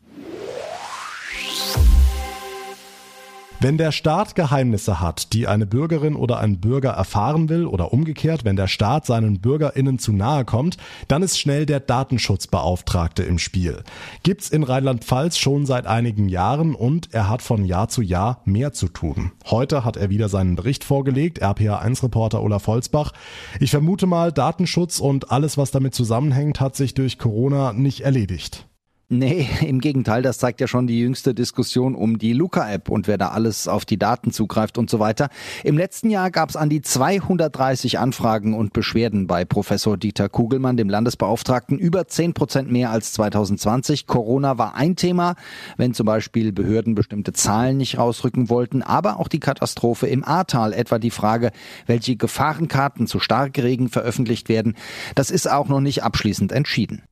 Wenn 3.58 3.78
der 3.78 3.90
Staat 3.90 4.34
Geheimnisse 4.34 5.00
hat, 5.00 5.32
die 5.32 5.46
eine 5.46 5.64
Bürgerin 5.64 6.14
oder 6.14 6.40
ein 6.40 6.60
Bürger 6.60 6.90
erfahren 6.90 7.48
will 7.48 7.64
oder 7.64 7.90
umgekehrt, 7.90 8.44
wenn 8.44 8.56
der 8.56 8.68
Staat 8.68 9.06
seinen 9.06 9.40
Bürgerinnen 9.40 9.98
zu 9.98 10.12
nahe 10.12 10.44
kommt, 10.44 10.76
dann 11.08 11.22
ist 11.22 11.38
schnell 11.38 11.64
der 11.64 11.80
Datenschutzbeauftragte 11.80 13.22
im 13.22 13.38
Spiel. 13.38 13.82
Gibt's 14.22 14.50
in 14.50 14.62
Rheinland-Pfalz 14.62 15.38
schon 15.38 15.64
seit 15.64 15.86
einigen 15.86 16.28
Jahren 16.28 16.74
und 16.74 17.14
er 17.14 17.30
hat 17.30 17.40
von 17.40 17.64
Jahr 17.64 17.88
zu 17.88 18.02
Jahr 18.02 18.42
mehr 18.44 18.74
zu 18.74 18.88
tun. 18.88 19.32
Heute 19.46 19.86
hat 19.86 19.96
er 19.96 20.10
wieder 20.10 20.28
seinen 20.28 20.56
Bericht 20.56 20.84
vorgelegt, 20.84 21.42
RPA1-Reporter 21.42 22.42
Olaf 22.42 22.66
Holzbach. 22.66 23.12
Ich 23.58 23.70
vermute 23.70 24.06
mal, 24.06 24.32
Datenschutz 24.32 25.00
und 25.00 25.30
alles, 25.32 25.56
was 25.56 25.70
damit 25.70 25.94
zusammenhängt, 25.94 26.60
hat 26.60 26.76
sich 26.76 26.92
durch 26.92 27.18
Corona 27.18 27.72
nicht 27.72 28.02
erledigt. 28.02 28.66
Nee, 29.08 29.48
im 29.64 29.80
Gegenteil, 29.80 30.22
das 30.22 30.38
zeigt 30.38 30.60
ja 30.60 30.66
schon 30.66 30.88
die 30.88 30.98
jüngste 30.98 31.32
Diskussion 31.32 31.94
um 31.94 32.18
die 32.18 32.32
Luca-App 32.32 32.88
und 32.88 33.06
wer 33.06 33.18
da 33.18 33.28
alles 33.28 33.68
auf 33.68 33.84
die 33.84 33.98
Daten 33.98 34.32
zugreift 34.32 34.78
und 34.78 34.90
so 34.90 34.98
weiter. 34.98 35.28
Im 35.62 35.78
letzten 35.78 36.10
Jahr 36.10 36.32
gab 36.32 36.48
es 36.48 36.56
an 36.56 36.68
die 36.68 36.82
230 36.82 38.00
Anfragen 38.00 38.52
und 38.52 38.72
Beschwerden 38.72 39.28
bei 39.28 39.44
Professor 39.44 39.96
Dieter 39.96 40.28
Kugelmann, 40.28 40.76
dem 40.76 40.88
Landesbeauftragten, 40.88 41.78
über 41.78 42.08
10 42.08 42.34
Prozent 42.34 42.72
mehr 42.72 42.90
als 42.90 43.12
2020. 43.12 44.08
Corona 44.08 44.58
war 44.58 44.74
ein 44.74 44.96
Thema, 44.96 45.36
wenn 45.76 45.94
zum 45.94 46.06
Beispiel 46.06 46.52
Behörden 46.52 46.96
bestimmte 46.96 47.32
Zahlen 47.32 47.76
nicht 47.76 47.98
rausrücken 47.98 48.48
wollten, 48.50 48.82
aber 48.82 49.20
auch 49.20 49.28
die 49.28 49.40
Katastrophe 49.40 50.08
im 50.08 50.24
Ahrtal, 50.24 50.72
etwa 50.72 50.98
die 50.98 51.12
Frage, 51.12 51.52
welche 51.86 52.16
Gefahrenkarten 52.16 53.06
zu 53.06 53.20
Starkregen 53.20 53.88
veröffentlicht 53.88 54.48
werden. 54.48 54.74
Das 55.14 55.30
ist 55.30 55.48
auch 55.48 55.68
noch 55.68 55.80
nicht 55.80 56.02
abschließend 56.02 56.50
entschieden. 56.50 57.02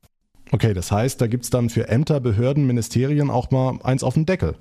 Okay, 0.55 0.73
das 0.73 0.89
heißt, 0.89 1.19
da 1.19 1.27
gibt's 1.27 1.49
dann 1.49 1.69
für 1.69 1.89
Ämter, 1.89 2.21
Behörden, 2.21 2.65
Ministerien 2.65 3.29
auch 3.29 3.51
mal 3.51 3.77
eins 3.83 4.05
auf 4.05 4.13
den 4.13 4.25
Deckel. 4.25 4.55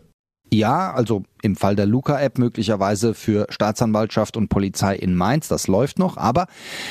Ja, 0.55 0.93
also 0.93 1.25
im 1.43 1.57
Fall 1.57 1.75
der 1.75 1.87
Luca-App 1.87 2.39
möglicherweise 2.39 3.13
für 3.13 3.47
Staatsanwaltschaft 3.51 4.37
und 4.37 4.49
Polizei 4.49 4.95
in 4.95 5.17
Mainz, 5.17 5.49
das 5.49 5.67
läuft 5.67 5.99
noch, 5.99 6.17
aber 6.17 6.47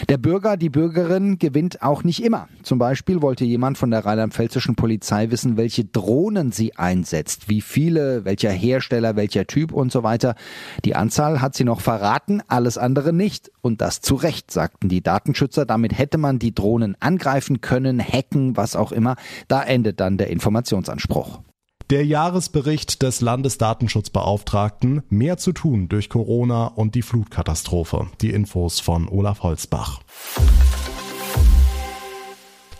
der 0.09 0.17
Bürger, 0.17 0.57
die 0.57 0.69
Bürgerin 0.69 1.39
gewinnt 1.39 1.81
auch 1.81 2.03
nicht 2.03 2.23
immer. 2.23 2.49
Zum 2.63 2.77
Beispiel 2.77 3.21
wollte 3.21 3.45
jemand 3.45 3.77
von 3.77 3.89
der 3.89 4.05
rheinland-pfälzischen 4.05 4.75
Polizei 4.75 5.31
wissen, 5.31 5.55
welche 5.55 5.85
Drohnen 5.85 6.51
sie 6.51 6.75
einsetzt, 6.75 7.47
wie 7.47 7.61
viele, 7.61 8.25
welcher 8.25 8.51
Hersteller, 8.51 9.15
welcher 9.15 9.47
Typ 9.47 9.71
und 9.71 9.93
so 9.93 10.03
weiter. 10.03 10.35
Die 10.83 10.95
Anzahl 10.95 11.41
hat 11.41 11.55
sie 11.55 11.63
noch 11.63 11.79
verraten, 11.79 12.41
alles 12.49 12.77
andere 12.77 13.13
nicht. 13.13 13.49
Und 13.61 13.79
das 13.79 14.01
zu 14.01 14.15
Recht, 14.15 14.51
sagten 14.51 14.89
die 14.89 15.01
Datenschützer. 15.01 15.65
Damit 15.65 15.97
hätte 15.97 16.17
man 16.17 16.37
die 16.37 16.53
Drohnen 16.53 16.97
angreifen 16.99 17.61
können, 17.61 18.01
hacken, 18.01 18.57
was 18.57 18.75
auch 18.75 18.91
immer. 18.91 19.15
Da 19.47 19.63
endet 19.63 20.01
dann 20.01 20.17
der 20.17 20.29
Informationsanspruch. 20.29 21.39
Der 21.89 22.05
Jahresbericht 22.05 23.01
des 23.01 23.21
Landesdatenschutzbeauftragten 23.21 25.03
Mehr 25.09 25.37
zu 25.37 25.51
tun 25.51 25.89
durch 25.89 26.09
Corona 26.09 26.67
und 26.67 26.95
die 26.95 27.01
Flutkatastrophe. 27.01 28.07
Die 28.21 28.31
Infos 28.31 28.79
von 28.79 29.09
Olaf 29.09 29.43
Holzbach. 29.43 30.01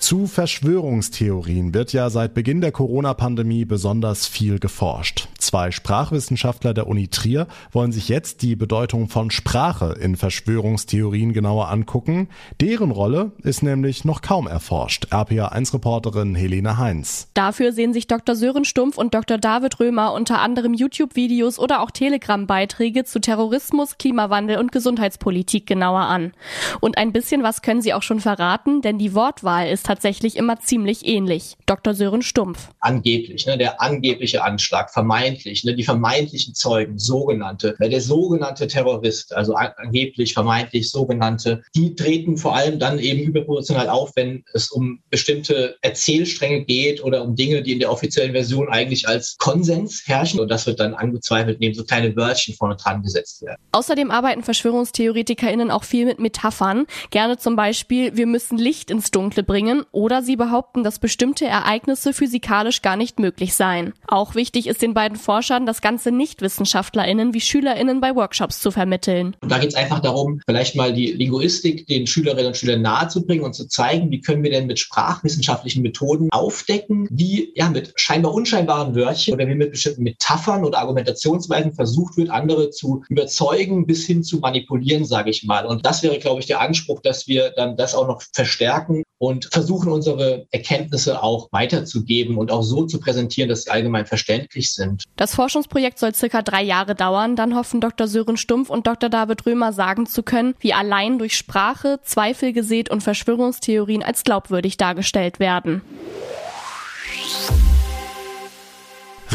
Zu 0.04 0.28
Verschwörungstheorien 0.28 1.74
wird 1.74 1.94
ja 1.94 2.10
seit 2.10 2.34
Beginn 2.34 2.60
der 2.60 2.74
Corona-Pandemie 2.74 3.64
besonders 3.64 4.28
viel 4.28 4.60
geforscht. 4.60 5.30
Zwei 5.38 5.72
Sprachwissenschaftler 5.72 6.74
der 6.74 6.88
Uni 6.88 7.08
Trier 7.08 7.48
wollen 7.72 7.94
sich 7.94 8.10
jetzt 8.10 8.42
die 8.42 8.58
Bedeutung 8.58 9.08
von 9.08 9.32
Sprache 9.32 9.96
in 9.98 10.18
Verschwörungstheorien 10.18 11.32
genauer 11.32 11.70
angucken. 11.70 12.28
Deren 12.60 12.92
Rolle 12.92 13.32
ist 13.44 13.64
nämlich 13.64 14.04
noch 14.04 14.22
kaum 14.22 14.46
erforscht. 14.46 15.08
RPA1-Reporterin 15.14 16.36
Helene 16.36 16.78
Heinz. 16.78 17.30
Dafür 17.34 17.72
sehen 17.72 17.94
sich 17.94 18.08
Dr. 18.08 18.36
Sören 18.36 18.66
Stumpf 18.66 18.98
und 18.98 19.14
Dr. 19.14 19.38
David 19.38 19.80
Römer 19.80 20.12
unter 20.12 20.42
anderem 20.42 20.74
YouTube-Videos 20.74 21.60
oder 21.60 21.82
auch 21.82 21.92
Telegram-Beiträge 21.92 23.06
zu 23.06 23.22
Terrorismus, 23.22 23.98
Klimawandel 23.98 24.58
und 24.58 24.74
Gesundheitspolitik 24.74 25.66
genauer 25.66 26.02
an. 26.02 26.34
Und 26.82 26.98
ein 26.98 27.14
bisschen 27.14 27.42
was 27.42 27.62
können 27.62 27.82
sie 27.82 27.94
auch 27.94 28.04
schon 28.04 28.20
verraten, 28.20 28.82
denn 28.82 28.98
die 28.98 29.14
Wortwahl 29.14 29.70
ist 29.70 29.93
tatsächlich 29.94 30.38
immer 30.38 30.60
ziemlich 30.60 31.06
ähnlich. 31.06 31.56
Dr. 31.68 31.94
Sören 31.94 32.24
Stumpf. 32.24 32.70
Angeblich, 32.80 33.46
ne, 33.46 33.60
der 33.60 33.80
angebliche 33.80 34.44
Anschlag, 34.44 34.92
vermeintlich, 34.92 35.64
ne, 35.64 35.76
die 35.76 35.84
vermeintlichen 35.84 36.56
Zeugen, 36.56 36.98
sogenannte, 36.98 37.76
der 37.80 38.02
sogenannte 38.02 38.66
Terrorist, 38.66 39.36
also 39.36 39.54
angeblich, 39.54 40.34
vermeintlich 40.34 40.90
sogenannte, 40.90 41.62
die 41.76 41.94
treten 41.94 42.38
vor 42.38 42.56
allem 42.56 42.80
dann 42.80 42.98
eben 42.98 43.20
überproportional 43.20 43.88
auf, 43.88 44.14
wenn 44.16 44.44
es 44.54 44.72
um 44.72 45.00
bestimmte 45.12 45.76
Erzählstränge 45.82 46.66
geht 46.66 47.04
oder 47.04 47.24
um 47.24 47.36
Dinge, 47.36 47.62
die 47.62 47.74
in 47.74 47.80
der 47.80 47.92
offiziellen 47.92 48.32
Version 48.32 48.70
eigentlich 48.70 49.08
als 49.08 49.38
Konsens 49.38 50.02
herrschen. 50.08 50.40
Und 50.40 50.50
das 50.50 50.66
wird 50.66 50.80
dann 50.80 50.96
angezweifelt, 50.96 51.58
indem 51.58 51.76
so 51.76 51.84
kleine 51.84 52.16
Wörtchen 52.16 52.56
vorne 52.56 52.78
dran 52.78 53.04
gesetzt 53.04 53.44
werden. 53.44 53.62
Außerdem 53.74 54.10
arbeiten 54.10 54.42
VerschwörungstheoretikerInnen 54.42 55.70
auch 55.70 55.84
viel 55.84 56.06
mit 56.06 56.20
Metaphern. 56.20 56.88
Gerne 57.12 57.38
zum 57.38 57.56
Beispiel, 57.56 58.18
wir 58.18 58.26
müssen 58.26 58.58
Licht 58.58 58.90
ins 58.90 59.12
Dunkle 59.12 59.44
bringen 59.44 59.83
oder 59.92 60.22
sie 60.22 60.36
behaupten, 60.36 60.84
dass 60.84 61.00
bestimmte 61.00 61.46
Ereignisse 61.46 62.14
physikalisch 62.14 62.82
gar 62.82 62.96
nicht 62.96 63.20
möglich 63.20 63.54
seien. 63.56 63.94
Auch 64.08 64.36
wichtig 64.36 64.68
ist 64.68 64.82
den 64.82 64.94
beiden 64.94 65.18
Forschern, 65.18 65.66
das 65.66 65.82
Ganze 65.82 66.12
Nicht-WissenschaftlerInnen 66.12 67.34
wie 67.34 67.42
SchülerInnen 67.42 68.02
bei 68.02 68.16
Workshops 68.16 68.60
zu 68.62 68.72
vermitteln. 68.72 69.36
da 69.42 69.58
geht 69.58 69.70
es 69.70 69.76
einfach 69.76 70.00
darum, 70.00 70.42
vielleicht 70.46 70.76
mal 70.76 70.94
die 70.94 71.12
Linguistik 71.12 71.88
den 71.88 72.08
Schülerinnen 72.08 72.48
und 72.48 72.58
Schülern 72.58 72.82
nahezubringen 72.82 73.44
und 73.44 73.54
zu 73.54 73.68
zeigen, 73.68 74.12
wie 74.12 74.22
können 74.22 74.44
wir 74.44 74.52
denn 74.52 74.68
mit 74.68 74.80
sprachwissenschaftlichen 74.80 75.82
Methoden 75.82 76.30
aufdecken, 76.32 77.08
wie 77.12 77.52
ja 77.56 77.70
mit 77.70 77.94
scheinbar 77.96 78.34
unscheinbaren 78.34 78.96
Wörtchen 78.96 79.34
oder 79.34 79.48
wie 79.48 79.56
mit 79.56 79.72
bestimmten 79.72 80.04
Metaphern 80.04 80.66
oder 80.66 80.80
Argumentationsweisen 80.80 81.74
versucht 81.74 82.18
wird, 82.18 82.30
andere 82.30 82.70
zu 82.70 83.04
überzeugen 83.10 83.86
bis 83.86 84.06
hin 84.06 84.24
zu 84.24 84.40
manipulieren, 84.40 85.06
sage 85.06 85.30
ich 85.30 85.44
mal. 85.44 85.66
Und 85.66 85.86
das 85.86 86.04
wäre, 86.04 86.20
glaube 86.20 86.40
ich, 86.40 86.46
der 86.46 86.62
Anspruch, 86.62 87.02
dass 87.02 87.28
wir 87.28 87.52
dann 87.52 87.78
das 87.78 87.96
auch 87.96 88.08
noch 88.08 88.22
verstärken 88.34 89.04
und 89.24 89.46
versuchen 89.54 89.90
unsere 89.90 90.48
Erkenntnisse 90.52 91.24
auch 91.24 91.48
weiterzugeben 91.54 92.38
und 92.38 92.52
auch 92.52 92.62
so 92.62 92.86
zu 92.86 93.00
präsentieren, 93.00 93.48
dass 93.48 93.64
sie 93.64 93.70
allgemein 93.70 94.06
verständlich 94.06 94.74
sind. 94.74 95.06
Das 95.16 95.34
Forschungsprojekt 95.34 95.98
soll 95.98 96.14
circa 96.14 96.42
drei 96.42 96.62
Jahre 96.62 96.94
dauern. 96.94 97.38
Dann 97.38 97.56
hoffen 97.56 97.80
Dr. 97.80 98.10
Sören 98.10 98.36
Stumpf 98.36 98.70
und 98.70 98.86
Dr. 98.86 99.10
David 99.10 99.46
Römer 99.46 99.72
sagen 99.72 100.08
zu 100.08 100.24
können, 100.24 100.56
wie 100.60 100.74
allein 100.74 101.20
durch 101.20 101.38
Sprache 101.38 102.02
Zweifel 102.04 102.52
gesät 102.52 102.90
und 102.90 103.02
Verschwörungstheorien 103.02 104.04
als 104.04 104.26
glaubwürdig 104.26 104.76
dargestellt 104.76 105.40
werden. 105.40 105.82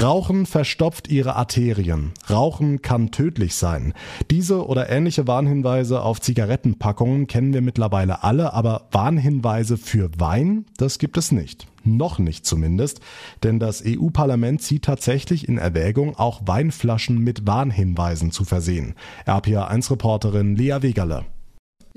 Rauchen 0.01 0.47
verstopft 0.47 1.09
ihre 1.09 1.35
Arterien. 1.35 2.13
Rauchen 2.31 2.83
kann 2.83 3.11
tödlich 3.11 3.57
sein. 3.57 3.95
Diese 4.31 4.65
oder 4.65 4.89
ähnliche 4.91 5.27
Warnhinweise 5.27 6.03
auf 6.03 6.21
Zigarettenpackungen 6.21 7.27
kennen 7.27 7.53
wir 7.53 7.63
mittlerweile 7.63 8.23
alle, 8.23 8.53
aber 8.53 8.87
Warnhinweise 8.93 9.77
für 9.77 10.11
Wein, 10.17 10.67
das 10.77 11.01
gibt 11.01 11.17
es 11.17 11.33
nicht. 11.33 11.67
Noch 11.83 12.21
nicht 12.21 12.47
zumindest, 12.47 13.01
denn 13.43 13.59
das 13.59 13.83
EU-Parlament 13.85 14.63
zieht 14.63 14.85
tatsächlich 14.85 15.49
in 15.49 15.59
Erwägung, 15.59 16.15
auch 16.17 16.43
Weinflaschen 16.47 17.19
mit 17.19 17.45
Warnhinweisen 17.49 18.31
zu 18.31 18.45
versehen. 18.45 18.95
RPA1-Reporterin 19.27 20.55
Lea 20.55 20.77
Wegerle. 20.81 21.25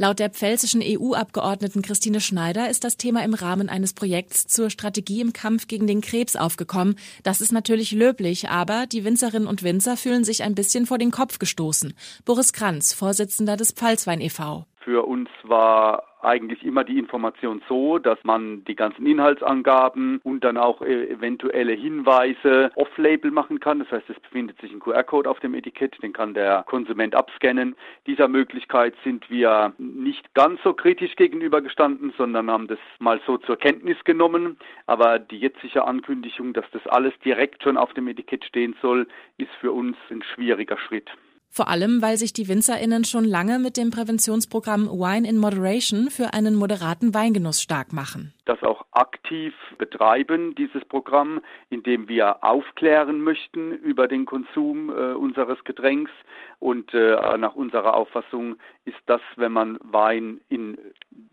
Laut 0.02 0.18
der 0.18 0.32
pfälzischen 0.32 0.82
EU-Abgeordneten 0.84 1.84
Christine 1.84 2.22
Schneider 2.22 2.72
ist 2.72 2.84
das 2.84 2.98
Thema 2.98 3.24
im 3.24 3.36
Rahmen 3.36 3.70
eines 3.70 3.94
Projekts 3.94 4.48
zur 4.48 4.72
Strategie 4.72 5.22
im 5.22 5.32
Kampf 5.32 5.68
gegen 5.68 5.86
den 5.86 6.02
Krebs 6.02 6.36
aufgekommen. 6.36 6.96
Das 7.22 7.40
ist 7.40 7.52
natürlich 7.52 7.92
löblich, 7.92 8.50
aber 8.50 8.88
die 8.88 9.06
Winzerinnen 9.06 9.48
und 9.48 9.62
Winzer 9.62 9.98
fühlen 9.98 10.24
sich 10.24 10.42
ein 10.42 10.56
bisschen 10.56 10.88
vor 10.88 10.98
den 10.98 11.12
Kopf 11.12 11.38
gestoßen. 11.38 11.94
Boris 12.26 12.52
Kranz, 12.52 12.94
Vorsitzender 12.94 13.58
des 13.58 13.74
Pfalzwein 13.74 14.22
e.V. 14.22 14.66
Für 14.84 15.06
uns 15.06 15.30
war 15.44 16.11
eigentlich 16.24 16.64
immer 16.64 16.84
die 16.84 17.00
Information 17.00 17.62
so, 17.68 17.98
dass 17.98 18.18
man 18.24 18.64
die 18.66 18.76
ganzen 18.76 19.06
Inhaltsangaben 19.06 20.20
und 20.24 20.44
dann 20.44 20.58
auch 20.58 20.82
äh, 20.82 21.10
eventuelle 21.10 21.74
Hinweise 21.74 22.72
off-label 22.76 23.32
machen 23.32 23.60
kann. 23.60 23.80
Das 23.80 23.92
heißt, 23.92 24.10
es 24.10 24.20
befindet 24.20 24.60
sich 24.62 24.72
ein 24.72 24.80
QR-Code 24.80 25.30
auf 25.30 25.40
dem 25.40 25.54
Etikett, 25.54 26.02
den 26.02 26.14
kann 26.14 26.34
der 26.34 26.64
Konsument 26.68 27.16
abscannen. 27.16 27.76
Dieser 28.08 28.28
Möglichkeit 28.28 28.94
sind 29.04 29.30
wir 29.30 29.74
nicht 29.78 30.34
ganz 30.34 30.62
so 30.64 30.74
kritisch 30.74 31.16
gegenübergestanden, 31.16 32.14
sondern 32.18 32.50
haben 32.50 32.68
das 32.68 32.80
mal 33.00 33.20
so 33.26 33.38
zur 33.38 33.58
Kenntnis 33.58 33.98
genommen. 34.04 34.58
Aber 34.88 35.20
die 35.20 35.40
jetzige 35.40 35.86
Ankündigung, 35.86 36.54
dass 36.54 36.66
das 36.72 36.86
alles 36.88 37.14
direkt 37.24 37.64
schon 37.64 37.78
auf 37.78 37.94
dem 37.94 38.08
Etikett 38.08 38.46
stehen 38.46 38.76
soll, 38.82 39.08
ist 39.38 39.52
für 39.60 39.72
uns 39.72 39.98
ein 40.10 40.24
schwieriger 40.24 40.78
Schritt. 40.78 41.10
Vor 41.54 41.68
allem, 41.68 42.02
weil 42.02 42.16
sich 42.16 42.32
die 42.32 42.48
WinzerInnen 42.48 43.04
schon 43.04 43.26
lange 43.26 43.60
mit 43.60 43.76
dem 43.76 43.92
Präventionsprogramm 43.92 44.88
Wine 44.88 45.28
in 45.28 45.38
Moderation 45.38 46.10
für 46.10 46.34
einen 46.34 46.56
moderaten 46.56 47.14
Weingenuss 47.14 47.62
stark 47.62 47.92
machen. 47.92 48.34
das 48.46 48.64
auch 48.64 48.86
aktiv 48.92 49.54
betreiben, 49.78 50.56
dieses 50.56 50.84
Programm, 50.86 51.42
indem 51.70 52.08
wir 52.08 52.44
aufklären 52.44 53.22
möchten 53.22 53.72
über 53.74 54.08
den 54.08 54.26
Konsum 54.26 54.90
äh, 54.90 55.14
unseres 55.14 55.62
Getränks. 55.66 56.12
Und 56.60 56.94
äh, 56.94 57.38
nach 57.38 57.56
unserer 57.56 57.96
Auffassung 57.96 58.56
ist 58.86 59.00
das, 59.08 59.22
wenn 59.36 59.52
man 59.52 59.80
Wein 59.82 60.42
in 60.48 60.78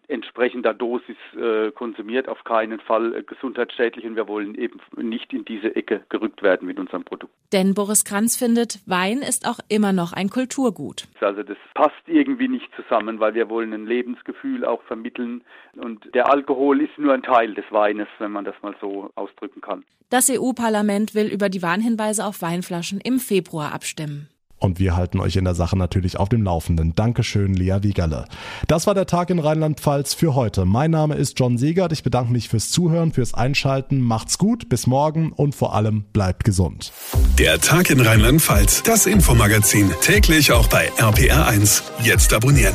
entsprechender 0.08 0.72
Dosis 0.72 1.16
äh, 1.37 1.70
konsumiert, 1.70 2.28
auf 2.28 2.42
keinen 2.44 2.80
Fall 2.80 3.14
äh, 3.14 3.22
gesundheitsschädlich 3.22 4.06
und 4.06 4.16
wir 4.16 4.26
wollen 4.26 4.54
eben 4.54 4.80
nicht 4.96 5.32
in 5.34 5.44
diese 5.44 5.76
Ecke 5.76 6.02
gerückt 6.08 6.42
werden 6.42 6.66
mit 6.66 6.78
unserem 6.78 7.04
Produkt. 7.04 7.32
Denn 7.52 7.75
Boris 7.75 8.04
Kranz 8.04 8.37
findet, 8.37 8.80
Wein 8.87 9.18
ist 9.18 9.46
auch 9.46 9.58
immer 9.68 9.92
noch 9.92 10.07
ein 10.12 10.30
Kulturgut. 10.30 11.06
Also 11.20 11.42
das 11.42 11.58
passt 11.74 11.94
irgendwie 12.06 12.48
nicht 12.48 12.68
zusammen, 12.76 13.20
weil 13.20 13.34
wir 13.34 13.48
wollen 13.48 13.72
ein 13.72 13.86
Lebensgefühl 13.86 14.64
auch 14.64 14.82
vermitteln 14.84 15.42
und 15.76 16.14
der 16.14 16.30
Alkohol 16.30 16.80
ist 16.80 16.98
nur 16.98 17.14
ein 17.14 17.22
Teil 17.22 17.54
des 17.54 17.64
Weines, 17.70 18.08
wenn 18.18 18.32
man 18.32 18.44
das 18.44 18.54
mal 18.62 18.74
so 18.80 19.10
ausdrücken 19.14 19.60
kann. 19.60 19.84
Das 20.10 20.30
EU-Parlament 20.30 21.14
will 21.14 21.26
über 21.26 21.48
die 21.48 21.62
Warnhinweise 21.62 22.24
auf 22.24 22.40
Weinflaschen 22.40 23.00
im 23.00 23.18
Februar 23.18 23.72
abstimmen. 23.74 24.28
Und 24.58 24.78
wir 24.78 24.96
halten 24.96 25.20
euch 25.20 25.36
in 25.36 25.44
der 25.44 25.54
Sache 25.54 25.76
natürlich 25.76 26.18
auf 26.18 26.28
dem 26.28 26.42
Laufenden. 26.42 26.94
Dankeschön, 26.94 27.54
Lea 27.54 27.78
Wiegerle. 27.82 28.24
Das 28.66 28.86
war 28.86 28.94
der 28.94 29.06
Tag 29.06 29.30
in 29.30 29.38
Rheinland-Pfalz 29.38 30.14
für 30.14 30.34
heute. 30.34 30.64
Mein 30.64 30.90
Name 30.90 31.14
ist 31.14 31.38
John 31.38 31.58
Siegert. 31.58 31.92
Ich 31.92 32.02
bedanke 32.02 32.32
mich 32.32 32.48
fürs 32.48 32.70
Zuhören, 32.70 33.12
fürs 33.12 33.34
Einschalten. 33.34 34.00
Macht's 34.00 34.38
gut, 34.38 34.68
bis 34.68 34.86
morgen 34.86 35.32
und 35.32 35.54
vor 35.54 35.74
allem 35.74 36.04
bleibt 36.12 36.44
gesund. 36.44 36.92
Der 37.38 37.60
Tag 37.60 37.90
in 37.90 38.00
Rheinland-Pfalz, 38.00 38.82
das 38.82 39.06
Infomagazin, 39.06 39.90
täglich 40.00 40.52
auch 40.52 40.66
bei 40.68 40.90
RPR1. 40.98 41.82
Jetzt 42.02 42.32
abonnieren. 42.32 42.74